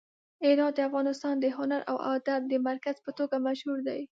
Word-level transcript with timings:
هرات 0.45 0.73
د 0.75 0.79
افغانستان 0.89 1.35
د 1.39 1.45
هنر 1.57 1.81
او 1.91 1.97
ادب 2.15 2.41
د 2.47 2.53
مرکز 2.67 2.95
په 3.05 3.11
توګه 3.19 3.35
مشهور 3.47 3.79
دی. 3.87 4.01